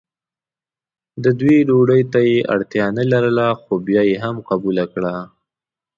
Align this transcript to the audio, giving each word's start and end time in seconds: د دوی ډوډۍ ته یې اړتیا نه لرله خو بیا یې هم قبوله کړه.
د 1.23 1.25
دوی 1.39 1.57
ډوډۍ 1.67 2.01
ته 2.13 2.19
یې 2.29 2.37
اړتیا 2.53 2.85
نه 2.97 3.03
لرله 3.11 3.47
خو 3.61 3.73
بیا 3.87 4.01
یې 4.09 4.17
هم 4.23 4.35
قبوله 4.49 4.83
کړه. 4.93 5.13